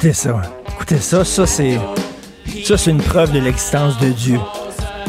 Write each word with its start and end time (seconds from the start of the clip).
Écoutez 0.00 0.14
ça. 0.14 0.40
Écoutez 0.76 0.98
ça. 0.98 1.24
Ça, 1.26 1.46
c'est. 1.46 1.78
Une 2.86 3.02
preuve 3.02 3.32
de 3.32 3.38
l'existence 3.38 3.98
de 3.98 4.08
Dieu. 4.08 4.40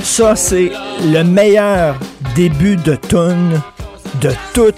Ça, 0.03 0.35
c'est 0.35 0.69
le 1.01 1.23
meilleur 1.23 1.95
début 2.35 2.75
de 2.75 2.95
tune 2.95 3.61
de 4.19 4.31
toute 4.53 4.75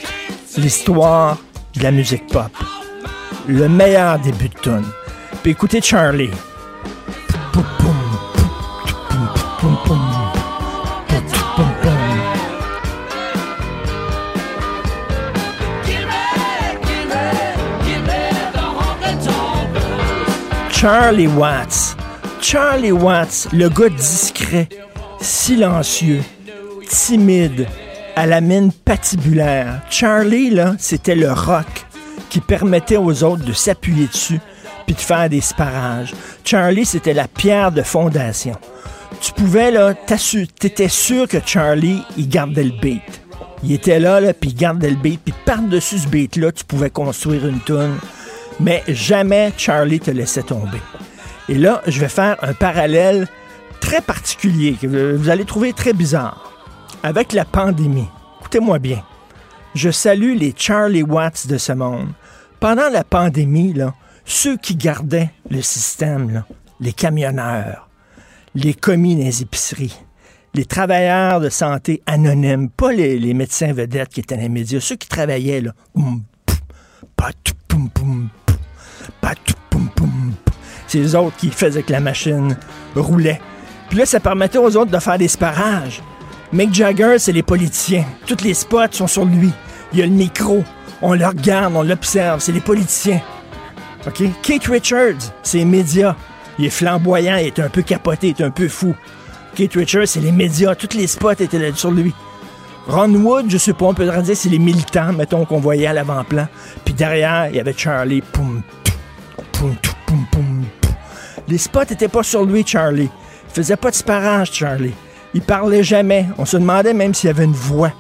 l'histoire 0.56 1.40
de 1.76 1.82
la 1.82 1.90
musique 1.90 2.28
pop. 2.28 2.52
Le 3.48 3.68
meilleur 3.68 4.20
début 4.20 4.50
de 4.50 4.60
tune. 4.62 4.86
Puis 5.42 5.54
écoutez 5.54 5.82
Charlie. 5.82 6.30
Charlie 20.84 21.28
Watts. 21.28 21.96
Charlie 22.42 22.92
Watts, 22.92 23.48
le 23.54 23.70
gars 23.70 23.88
discret, 23.88 24.68
silencieux, 25.22 26.20
timide, 26.90 27.68
à 28.18 28.26
la 28.26 28.42
mine 28.42 28.74
patibulaire. 28.74 29.80
Charlie, 29.90 30.50
là, 30.50 30.76
c'était 30.78 31.16
le 31.16 31.32
rock 31.32 31.86
qui 32.30 32.42
permettait 32.42 32.98
aux 32.98 33.24
autres 33.24 33.46
de 33.46 33.54
s'appuyer 33.54 34.08
dessus 34.08 34.42
puis 34.86 34.94
de 34.94 35.00
faire 35.00 35.30
des 35.30 35.40
sparages. 35.40 36.14
Charlie, 36.44 36.84
c'était 36.84 37.14
la 37.14 37.30
pierre 37.30 37.72
de 37.72 37.82
fondation. 37.82 38.58
Tu 39.22 39.32
pouvais, 39.32 39.72
là, 39.72 39.94
t'étais 39.94 40.90
sûr 40.90 41.30
que 41.30 41.38
Charlie, 41.46 42.04
il 42.18 42.28
gardait 42.28 42.66
le 42.66 42.78
beat. 42.82 43.22
Il 43.64 43.72
était 43.72 44.02
là, 44.02 44.20
là, 44.20 44.34
puis 44.34 44.50
il 44.50 44.56
gardait 44.58 44.90
le 44.90 44.98
beat, 44.98 45.22
puis 45.24 45.34
par-dessus 45.46 46.00
ce 46.00 46.08
beat-là, 46.10 46.52
tu 46.52 46.66
pouvais 46.66 46.90
construire 46.90 47.48
une 47.48 47.62
tune. 47.62 47.96
Mais 48.60 48.84
jamais 48.88 49.52
Charlie 49.58 50.00
te 50.00 50.12
laissait 50.12 50.44
tomber. 50.44 50.82
Et 51.50 51.56
là, 51.56 51.82
je 51.88 52.00
vais 52.00 52.10
faire 52.10 52.38
un 52.42 52.54
parallèle 52.54 53.28
très 53.80 54.02
particulier 54.02 54.78
que 54.82 55.16
vous 55.16 55.30
allez 55.30 55.46
trouver 55.46 55.74
très 55.74 55.94
bizarre. 55.94 56.52
Avec 57.04 57.34
la 57.34 57.44
pandémie, 57.44 58.08
écoutez-moi 58.40 58.80
bien, 58.80 59.04
je 59.76 59.90
salue 59.92 60.38
les 60.38 60.54
Charlie 60.56 61.04
Watts 61.04 61.48
de 61.48 61.58
ce 61.58 61.74
monde. 61.74 62.08
Pendant 62.60 62.90
la 62.90 63.04
pandémie, 63.04 63.76
ceux 64.24 64.56
qui 64.56 64.76
gardaient 64.76 65.32
le 65.50 65.62
système, 65.62 66.44
les 66.80 66.94
camionneurs, 66.94 67.90
les 68.56 68.74
commis 68.74 69.16
les 69.16 69.42
épiceries, 69.42 70.00
les 70.54 70.66
travailleurs 70.66 71.42
de 71.42 71.50
santé 71.50 72.02
anonymes, 72.06 72.70
pas 72.70 72.94
les, 72.94 73.20
les 73.20 73.34
médecins 73.34 73.74
vedettes 73.74 74.10
qui 74.10 74.22
étaient 74.22 74.36
dans 74.36 74.42
les 74.42 74.50
médias, 74.50 74.80
ceux 74.80 74.96
qui 74.96 75.10
travaillaient, 75.10 75.62
là, 75.62 75.74
c'est 80.88 81.00
les 81.00 81.16
autres 81.16 81.36
qui 81.38 81.50
faisaient 81.50 81.82
que 81.82 81.92
la 81.92 82.00
machine 82.00 82.56
roulait. 82.96 83.42
Puis 83.90 83.98
là, 83.98 84.06
ça 84.06 84.20
permettait 84.20 84.60
aux 84.60 84.76
autres 84.78 84.92
de 84.92 85.00
faire 85.00 85.18
des 85.18 85.28
sparages. 85.28 86.04
Mick 86.52 86.74
Jagger, 86.74 87.18
c'est 87.18 87.32
les 87.32 87.42
politiciens. 87.42 88.06
Tous 88.28 88.44
les 88.44 88.54
spots 88.54 88.92
sont 88.92 89.08
sur 89.08 89.26
lui. 89.26 89.52
Il 89.92 90.00
y 90.00 90.04
a 90.04 90.06
le 90.06 90.12
micro. 90.12 90.64
On 91.02 91.16
le 91.16 91.26
regarde, 91.26 91.74
on 91.76 91.82
l'observe. 91.82 92.42
C'est 92.42 92.52
les 92.52 92.62
politiciens. 92.62 93.22
OK? 94.06 94.22
Kate 94.44 94.66
Richards, 94.68 95.34
c'est 95.42 95.58
les 95.60 95.66
médias. 95.66 96.16
Il 96.60 96.66
est 96.66 96.70
flamboyant, 96.70 97.38
il 97.38 97.48
est 97.48 97.60
un 97.60 97.70
peu 97.70 97.82
capoté, 97.82 98.28
il 98.28 98.42
est 98.42 98.46
un 98.46 98.52
peu 98.52 98.68
fou. 98.68 98.94
Kate 99.56 99.74
Richards, 99.74 100.08
c'est 100.08 100.20
les 100.20 100.32
médias. 100.32 100.76
Tous 100.76 100.96
les 100.96 101.08
spots 101.08 101.32
étaient 101.32 101.72
sur 101.74 101.92
lui. 101.92 102.14
Ron 102.88 103.14
Wood, 103.14 103.50
je 103.50 103.58
sais 103.58 103.74
pas, 103.74 103.86
on 103.86 103.94
peut 103.94 104.06
dire 104.06 104.36
c'est 104.36 104.50
les 104.50 104.60
militants, 104.60 105.14
mettons, 105.14 105.46
qu'on 105.46 105.60
voyait 105.60 105.88
à 105.88 105.94
l'avant-plan. 105.94 106.48
Puis 106.84 106.94
derrière, 106.94 107.48
il 107.50 107.56
y 107.56 107.60
avait 107.60 107.74
Charlie. 107.76 108.22
Poum, 108.22 108.62
tou, 108.84 108.93
Les 111.48 111.58
spots 111.58 111.84
étaient 111.84 112.08
pas 112.08 112.24
sur 112.24 112.46
lui, 112.46 112.66
Charlie. 112.66 113.10
Il 113.50 113.54
faisait 113.54 113.76
pas 113.76 113.92
de 113.92 113.96
sparage, 113.96 114.52
Charlie. 114.52 114.94
Il 115.34 115.42
parlait 115.42 115.84
jamais. 115.84 116.26
On 116.38 116.46
se 116.46 116.58
demandait 116.58 116.94
même 116.94 117.14
s'il 117.14 117.30
avait 117.30 117.46
une 117.46 117.54
voix. 117.54 117.92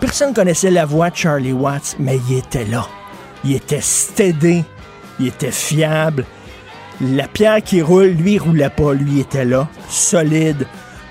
Personne 0.00 0.34
connaissait 0.34 0.70
la 0.70 0.84
voix 0.84 1.10
de 1.10 1.16
Charlie 1.16 1.52
Watts, 1.52 1.96
mais 1.98 2.18
il 2.28 2.38
était 2.38 2.64
là. 2.64 2.86
Il 3.44 3.54
était 3.54 3.80
stédé. 3.80 4.64
Il 5.18 5.28
était 5.28 5.50
fiable. 5.50 6.24
La 7.00 7.26
pierre 7.28 7.62
qui 7.62 7.82
roule, 7.82 8.08
lui, 8.08 8.38
roulait 8.38 8.70
pas. 8.70 8.92
Lui, 8.92 9.20
était 9.20 9.44
là, 9.44 9.68
solide. 9.88 10.66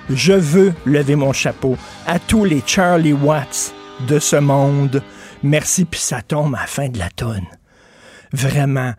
Je 0.10 0.34
veux 0.34 0.74
lever 0.86 1.16
mon 1.16 1.34
chapeau 1.34 1.78
à 2.06 2.20
tous 2.20 2.46
les 2.46 2.62
Charlie 2.66 3.14
Watts 3.14 3.74
de 4.08 4.20
ce 4.20 4.36
monde. 4.36 5.02
Merci, 5.44 5.86
puis 5.86 6.00
ça 6.00 6.22
tombe 6.22 6.56
à 6.56 6.62
la 6.62 6.68
fin 6.68 6.90
de 6.90 7.00
la 7.00 7.10
tonne. 7.10 7.48
Vraiment. 8.34 8.94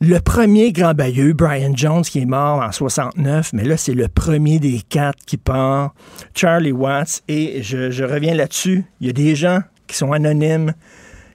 Le 0.00 0.20
premier 0.20 0.70
grand 0.70 0.94
bailleux, 0.94 1.32
Brian 1.32 1.72
Jones, 1.74 2.02
qui 2.02 2.20
est 2.20 2.24
mort 2.24 2.62
en 2.62 2.70
69, 2.70 3.52
mais 3.52 3.64
là, 3.64 3.76
c'est 3.76 3.94
le 3.94 4.06
premier 4.06 4.60
des 4.60 4.80
quatre 4.88 5.24
qui 5.26 5.36
part, 5.36 5.92
Charlie 6.36 6.70
Watts, 6.70 7.22
et 7.26 7.64
je, 7.64 8.04
reviens 8.04 8.34
là-dessus. 8.34 8.84
Il 9.00 9.08
y 9.08 9.10
a 9.10 9.12
des 9.12 9.34
gens 9.34 9.58
qui 9.88 9.96
sont 9.96 10.12
anonymes, 10.12 10.72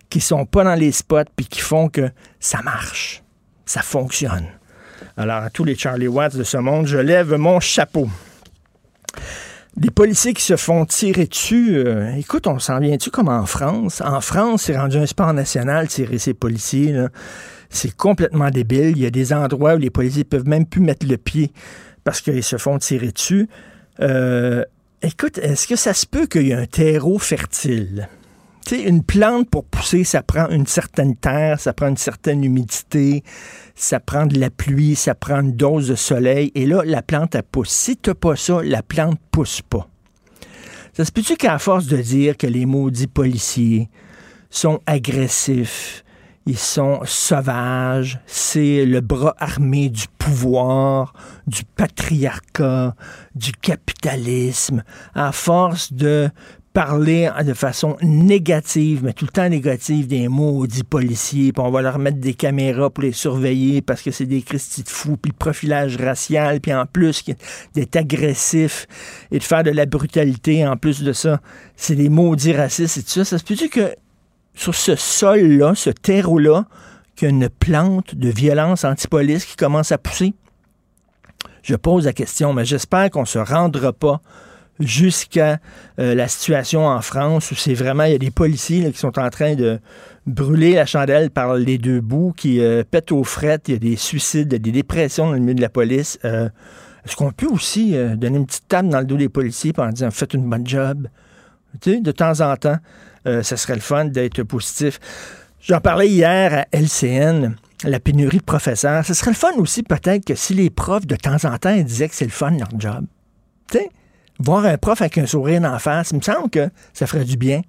qui 0.10 0.22
sont 0.22 0.46
pas 0.46 0.64
dans 0.64 0.76
les 0.76 0.94
spots, 0.94 1.26
puis 1.36 1.46
qui 1.46 1.60
font 1.60 1.90
que 1.90 2.10
ça 2.40 2.62
marche, 2.62 3.22
ça 3.66 3.82
fonctionne. 3.82 4.46
Alors, 5.18 5.44
à 5.44 5.50
tous 5.50 5.66
les 5.66 5.76
Charlie 5.76 6.08
Watts 6.08 6.38
de 6.38 6.44
ce 6.44 6.56
monde, 6.56 6.88
je 6.88 6.98
lève 6.98 7.34
mon 7.36 7.60
chapeau. 7.60 8.08
Les 9.76 9.92
policiers 9.92 10.34
qui 10.34 10.44
se 10.44 10.56
font 10.56 10.86
tirer 10.86 11.26
dessus, 11.26 11.76
euh, 11.76 12.16
écoute, 12.16 12.48
on 12.48 12.60
s'en 12.60 12.80
vient-tu 12.80 13.10
comme 13.10 13.28
en 13.28 13.46
France? 13.46 14.02
En 14.06 14.22
France, 14.22 14.64
c'est 14.64 14.78
rendu 14.78 14.96
un 14.98 15.06
sport 15.06 15.34
national, 15.34 15.90
tirer 15.90 16.18
ces 16.18 16.34
policiers. 16.34 16.96
C'est 17.74 17.96
complètement 17.96 18.52
débile. 18.52 18.92
Il 18.96 19.00
y 19.00 19.06
a 19.06 19.10
des 19.10 19.34
endroits 19.34 19.74
où 19.74 19.78
les 19.80 19.90
policiers 19.90 20.24
peuvent 20.24 20.48
même 20.48 20.66
plus 20.66 20.80
mettre 20.80 21.08
le 21.08 21.18
pied 21.18 21.52
parce 22.04 22.22
qu'ils 22.22 22.44
se 22.44 22.58
font 22.58 22.78
tirer 22.78 23.12
dessus. 23.12 23.50
Euh, 24.00 24.64
écoute, 25.02 25.40
est-ce 25.40 25.68
que 25.68 25.76
ça 25.76 25.94
se 25.94 26.06
peut 26.06 26.28
qu'il 26.28 26.48
y 26.48 26.52
ait 26.52 26.56
un 26.56 26.68
terreau 26.68 27.18
fertile? 27.18 28.10
Tu 28.66 28.76
sais, 28.76 28.84
une 28.84 29.04
plante 29.04 29.50
pour 29.50 29.66
pousser, 29.66 30.04
ça 30.04 30.22
prend 30.22 30.48
une 30.50 30.68
certaine 30.68 31.16
terre, 31.16 31.60
ça 31.60 31.74
prend 31.74 31.88
une 31.88 31.98
certaine 31.98 32.44
humidité, 32.44 33.24
ça 33.76 34.00
prend 34.00 34.28
de 34.28 34.40
la 34.40 34.52
pluie, 34.52 34.96
ça 34.96 35.16
prend 35.16 35.42
une 35.42 35.54
dose 35.54 35.90
de 35.90 35.96
soleil. 35.96 36.52
Et 36.54 36.68
là, 36.68 36.84
la 36.86 37.02
plante, 37.02 37.34
elle 37.34 37.44
pousse. 37.44 37.70
Si 37.70 37.98
tu 37.98 38.14
pas 38.14 38.36
ça, 38.36 38.62
la 38.64 38.84
plante 38.84 39.20
pousse 39.32 39.62
pas. 39.62 39.90
Ça 40.94 41.06
se 41.06 41.12
peut-tu 41.12 41.38
qu'à 41.38 41.58
force 41.58 41.88
de 41.88 41.98
dire 41.98 42.38
que 42.38 42.46
les 42.46 42.68
maudits 42.68 43.08
policiers 43.08 43.90
sont 44.52 44.80
agressifs, 44.86 46.03
ils 46.46 46.58
sont 46.58 47.00
sauvages, 47.06 48.20
c'est 48.26 48.86
le 48.86 49.00
bras 49.02 49.36
armé 49.38 49.90
du 49.90 50.06
pouvoir, 50.18 51.14
du 51.48 51.64
patriarcat, 51.64 52.96
du 53.36 53.52
capitalisme, 53.54 54.84
à 55.16 55.32
force 55.32 55.94
de 55.94 56.30
parler 56.74 57.30
de 57.46 57.54
façon 57.54 57.96
négative, 58.02 59.02
mais 59.04 59.14
tout 59.14 59.26
le 59.26 59.32
temps 59.32 59.48
négative 59.48 60.08
des 60.08 60.28
maudits 60.28 60.84
policiers, 60.84 61.54
puis 61.54 61.64
on 61.64 61.70
va 61.70 61.84
leur 61.84 62.00
mettre 62.00 62.18
des 62.18 62.34
caméras 62.34 62.90
pour 62.90 63.04
les 63.04 63.12
surveiller 63.12 63.82
parce 63.82 64.02
que 64.02 64.10
c'est 64.10 64.26
des 64.26 64.42
Christy 64.42 64.82
de 64.82 64.90
fous, 64.90 65.16
puis 65.16 65.32
le 65.32 65.38
profilage 65.38 65.98
racial, 65.98 66.60
puis 66.60 66.74
en 66.74 66.88
plus 66.88 67.24
d'être 67.76 67.96
agressif 67.96 68.88
et 69.32 69.38
de 69.38 69.44
faire 69.44 69.64
de 69.64 69.70
la 69.70 69.86
brutalité, 69.86 70.66
en 70.66 70.76
plus 70.76 71.04
de 71.04 71.14
ça, 71.14 71.40
c'est 71.76 71.96
des 71.96 72.10
maudits 72.10 72.54
racistes 72.54 72.98
et 72.98 73.04
tout 73.04 73.10
ça. 73.10 73.26
Ça 73.26 73.38
se 73.38 73.44
peut-tu 73.44 73.70
que 73.70 73.96
sur 74.54 74.76
ce 74.76 74.96
sol-là, 74.96 75.74
ce 75.76 75.90
terreau-là, 75.90 76.66
qu'il 77.16 77.28
y 77.28 77.32
a 77.32 77.34
une 77.34 77.50
plante 77.50 78.16
de 78.16 78.30
violence 78.30 78.84
antipolice 78.84 79.46
qui 79.46 79.56
commence 79.56 79.92
à 79.92 79.98
pousser? 79.98 80.34
Je 81.62 81.76
pose 81.76 82.06
la 82.06 82.14
question, 82.14 82.54
mais 82.54 82.66
j'espère 82.66 83.10
qu'on 83.10 83.22
ne 83.22 83.26
se 83.26 83.40
rendra 83.40 83.94
pas 83.94 84.22
jusqu'à 84.80 85.60
euh, 86.00 86.16
la 86.16 86.28
situation 86.28 86.88
en 86.88 87.02
France 87.02 87.52
où 87.52 87.56
c'est 87.56 87.74
vraiment, 87.74 88.04
il 88.04 88.12
y 88.12 88.16
a 88.16 88.20
des 88.20 88.32
policiers 88.32 88.92
qui 88.92 88.98
sont 88.98 89.18
en 89.20 89.30
train 89.30 89.56
de 89.56 89.80
brûler 90.26 90.74
la 90.74 90.86
chandelle 90.86 91.30
par 91.30 91.56
les 91.56 91.78
deux 91.78 92.02
bouts, 92.02 92.34
qui 92.36 92.60
euh, 92.60 92.84
pètent 92.90 93.12
aux 93.12 93.24
frettes, 93.24 93.70
il 93.70 93.74
y 93.74 93.76
a 93.76 93.80
des 93.80 93.96
suicides, 93.96 94.50
des 94.50 94.72
dépressions 94.72 95.28
dans 95.28 95.34
le 95.34 95.40
milieu 95.40 95.54
de 95.56 95.62
la 95.62 95.70
police. 95.70 96.20
Euh, 96.26 96.50
Est-ce 97.06 97.16
qu'on 97.16 97.32
peut 97.32 97.48
aussi 97.48 97.96
donner 98.16 98.38
une 98.38 98.46
petite 98.46 98.68
table 98.68 98.90
dans 98.90 99.00
le 99.00 99.06
dos 99.06 99.18
des 99.18 99.30
policiers 99.30 99.74
en 99.78 99.90
disant 99.90 100.12
faites 100.12 100.34
une 100.34 100.50
bonne 100.50 100.68
job? 100.68 101.08
De 101.86 102.12
temps 102.12 102.42
en 102.42 102.56
temps, 102.56 102.78
euh, 103.28 103.44
ça 103.44 103.58
serait 103.58 103.76
le 103.76 103.82
fun 103.82 104.06
d'être 104.06 104.44
positif. 104.44 105.00
J'en 105.62 105.80
parlais 105.80 106.10
hier 106.10 106.54
à 106.54 106.78
LCN, 106.78 107.56
la 107.84 108.00
pénurie 108.00 108.38
de 108.38 108.44
professeurs. 108.44 109.06
Ce 109.06 109.14
serait 109.14 109.32
le 109.32 109.36
fun 109.36 109.54
aussi 109.58 109.84
peut-être 109.84 110.26
que 110.26 110.36
si 110.36 110.54
les 110.54 110.70
profs 110.70 111.08
de 111.08 111.16
temps 111.16 111.44
en 111.46 111.58
temps 111.58 111.76
disaient 111.76 112.10
que 112.10 112.16
c'est 112.16 112.26
le 112.26 112.32
fun 112.32 112.52
leur 112.52 112.70
job. 112.78 113.06
Voir 114.40 114.66
un 114.66 114.78
prof 114.78 115.02
avec 115.02 115.18
un 115.18 115.26
sourire 115.26 115.64
en 115.64 115.80
face, 115.80 116.12
il 116.12 116.18
me 116.18 116.22
semble 116.22 116.50
que 116.50 116.70
ça 116.94 117.08
ferait 117.08 117.24
du 117.24 117.38
bien. 117.38 117.62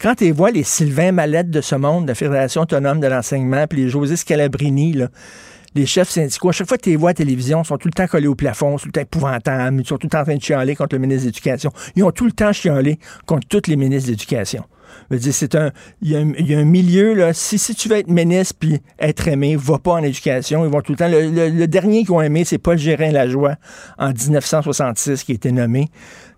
Quand 0.00 0.14
tu 0.14 0.30
vois 0.30 0.50
les 0.50 0.62
Sylvain 0.62 1.12
Mallette 1.12 1.50
de 1.50 1.60
ce 1.60 1.74
monde, 1.74 2.04
de 2.04 2.08
la 2.08 2.14
Fédération 2.14 2.62
autonome 2.62 3.00
de 3.00 3.06
l'enseignement, 3.06 3.66
puis 3.66 3.84
les 3.84 3.88
José 3.88 4.16
Scalabrini, 4.16 4.92
là, 4.94 5.08
les 5.78 5.86
chefs 5.86 6.10
syndicaux, 6.10 6.48
à 6.50 6.52
chaque 6.52 6.68
fois 6.68 6.76
que 6.76 6.82
tu 6.82 6.90
les 6.90 6.96
vois 6.96 7.10
à 7.10 7.12
la 7.12 7.16
télévision, 7.16 7.64
sont 7.64 7.76
tout 7.78 7.88
le 7.88 7.92
temps 7.92 8.06
collés 8.06 8.26
au 8.26 8.34
plafond, 8.34 8.78
sont 8.78 8.82
tout 8.82 8.88
le 8.88 8.92
temps 8.92 9.00
épouvantables, 9.00 9.80
ils 9.80 9.86
sont 9.86 9.96
tout 9.96 10.06
le 10.06 10.10
temps 10.10 10.20
en 10.20 10.24
train 10.24 10.36
de 10.36 10.42
chialer 10.42 10.74
contre 10.74 10.96
le 10.96 11.00
ministre 11.00 11.22
de 11.22 11.28
l'Éducation. 11.28 11.70
Ils 11.96 12.04
ont 12.04 12.10
tout 12.10 12.26
le 12.26 12.32
temps 12.32 12.52
chialé 12.52 12.98
contre 13.26 13.46
tous 13.48 13.68
les 13.68 13.76
ministres 13.76 14.06
de 14.06 14.12
l'Éducation. 14.12 14.64
C'est 15.20 15.54
un, 15.54 15.70
il 16.00 16.10
y, 16.10 16.16
a 16.54 16.58
un, 16.58 16.64
milieu, 16.64 17.14
là, 17.14 17.32
si, 17.32 17.58
si 17.58 17.74
tu 17.74 17.88
veux 17.88 17.96
être 17.96 18.08
ministre 18.08 18.54
puis 18.58 18.80
être 18.98 19.28
aimé, 19.28 19.54
va 19.56 19.78
pas 19.78 19.92
en 19.92 20.02
éducation. 20.02 20.64
Ils 20.64 20.70
vont 20.70 20.80
tout 20.80 20.92
le 20.92 20.98
temps. 20.98 21.08
Le, 21.08 21.66
dernier 21.66 22.04
qu'ils 22.04 22.12
ont 22.12 22.22
aimé, 22.22 22.44
c'est 22.44 22.58
Paul 22.58 22.78
Gérin 22.78 23.10
Lajoie 23.10 23.56
en 23.98 24.08
1966 24.08 25.24
qui 25.24 25.32
a 25.32 25.34
été 25.34 25.52
nommé. 25.52 25.88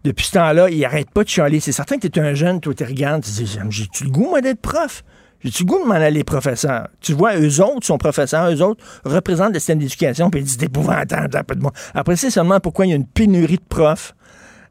Depuis 0.04 0.26
ce 0.26 0.32
temps-là, 0.32 0.68
il 0.68 0.84
arrête 0.84 1.10
pas 1.10 1.24
de 1.24 1.28
chialer. 1.28 1.60
C'est 1.60 1.72
certain 1.72 1.98
que 1.98 2.08
tu 2.08 2.18
es 2.18 2.22
un 2.22 2.34
jeune, 2.34 2.60
toi, 2.60 2.74
tu 2.74 2.84
regardes, 2.84 3.22
tu 3.22 3.30
dis, 3.30 3.58
j'ai-tu 3.70 4.04
le 4.04 4.10
goût, 4.10 4.28
moi, 4.28 4.40
d'être 4.40 4.60
prof? 4.60 5.04
J'ai-tu 5.42 5.62
le 5.64 5.68
goût 5.68 5.82
de 5.82 5.88
m'en 5.88 5.94
aller 5.94 6.22
professeur? 6.22 6.88
Tu 7.00 7.14
vois, 7.14 7.36
eux 7.38 7.62
autres 7.62 7.86
sont 7.86 7.98
professeurs, 7.98 8.50
eux 8.50 8.62
autres 8.62 8.84
représentent 9.04 9.54
le 9.54 9.58
système 9.58 9.78
d'éducation, 9.78 10.30
puis 10.30 10.40
ils 10.40 10.44
disent, 10.44 10.62
épouvantable, 10.62 11.44
pas 11.44 11.54
de 11.54 11.60
bon. 11.60 11.70
Après, 11.94 12.16
c'est 12.16 12.30
seulement 12.30 12.60
pourquoi 12.60 12.86
il 12.86 12.90
y 12.90 12.92
a 12.92 12.96
une 12.96 13.06
pénurie 13.06 13.56
de 13.56 13.64
profs. 13.68 14.14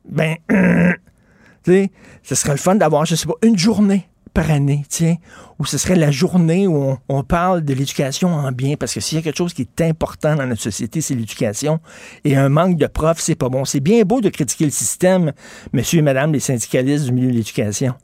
Ben, 0.08 0.36
tu 0.50 1.72
sais, 1.72 1.92
ce 2.22 2.36
serait 2.36 2.52
le 2.52 2.58
fun 2.58 2.76
d'avoir, 2.76 3.06
je 3.06 3.16
sais 3.16 3.28
pas, 3.28 3.34
une 3.42 3.58
journée 3.58 4.08
par 4.32 4.52
année, 4.52 4.86
tiens, 4.88 5.16
où 5.58 5.66
ce 5.66 5.80
serait 5.80 5.96
la 5.96 6.12
journée 6.12 6.68
où 6.68 6.76
on, 6.76 6.98
on 7.10 7.24
parle 7.24 7.64
de 7.64 7.74
l'éducation 7.74 8.32
en 8.32 8.52
bien, 8.52 8.76
parce 8.76 8.94
que 8.94 9.00
s'il 9.00 9.18
y 9.18 9.20
a 9.20 9.24
quelque 9.24 9.38
chose 9.38 9.54
qui 9.54 9.64
est 9.64 9.82
important 9.82 10.36
dans 10.36 10.46
notre 10.46 10.62
société, 10.62 11.02
c'est 11.02 11.16
l'éducation. 11.16 11.80
Et 12.24 12.38
un 12.38 12.48
manque 12.48 12.78
de 12.78 12.86
profs, 12.86 13.22
c'est 13.22 13.34
pas 13.36 13.50
bon. 13.50 13.66
C'est 13.66 13.80
bien 13.80 14.04
beau 14.04 14.22
de 14.22 14.30
critiquer 14.30 14.66
le 14.66 14.72
système, 14.72 15.34
monsieur 15.74 16.00
et 16.00 16.04
madame 16.04 16.32
les 16.32 16.40
syndicalistes 16.40 17.06
du 17.06 17.12
milieu 17.12 17.32
de 17.32 17.38
l'éducation, 17.38 17.96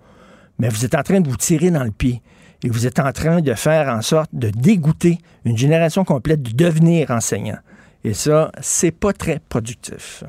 mais 0.58 0.70
vous 0.70 0.84
êtes 0.84 0.96
en 0.96 1.04
train 1.04 1.22
de 1.22 1.30
vous 1.30 1.38
tirer 1.38 1.70
dans 1.70 1.84
le 1.84 1.92
pied. 1.92 2.24
Et 2.66 2.70
vous 2.70 2.88
êtes 2.88 3.00
en 3.00 3.12
train 3.12 3.42
de 3.42 3.54
faire 3.54 3.90
en 3.90 4.02
sorte 4.02 4.32
de 4.34 4.50
dégoûter 4.50 5.20
une 5.46 5.56
génération 5.56 6.04
complète 6.04 6.42
de 6.42 6.52
devenir 6.52 7.12
enseignant. 7.12 7.60
Et 8.04 8.16
ça, 8.16 8.52
c'est 8.60 8.90
pas 8.90 9.14
très 9.14 9.40
productif. 9.50 10.24